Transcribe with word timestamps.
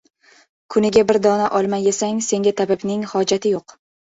•Kuniga 0.75 1.03
bir 1.11 1.19
dona 1.27 1.49
olma 1.59 1.81
yesang, 1.83 2.25
senga 2.31 2.55
tabibning 2.63 3.07
hojati 3.15 3.57
yo‘q. 3.57 3.79